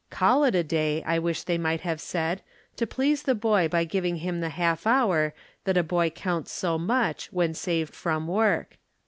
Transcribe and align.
Call 0.09 0.43
it 0.45 0.55
a 0.55 0.63
day, 0.63 1.03
I 1.03 1.19
wish 1.19 1.43
they 1.43 1.59
might 1.59 1.81
have 1.81 2.01
said 2.01 2.41
To 2.77 2.87
please 2.87 3.21
the 3.21 3.35
boy 3.35 3.67
by 3.67 3.83
giving 3.83 4.15
him 4.15 4.39
the 4.39 4.49
half 4.49 4.87
hour 4.87 5.31
That 5.65 5.77
a 5.77 5.83
boy 5.83 6.09
counts 6.09 6.51
so 6.51 6.79
much 6.79 7.31
when 7.31 7.53
saved 7.53 7.93
from 7.93 8.25
work. 8.27 8.77